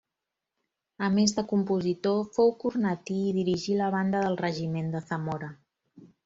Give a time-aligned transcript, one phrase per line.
[1.07, 5.53] A més de compositor fou cornetí i dirigí la banda del regiment de Zamora.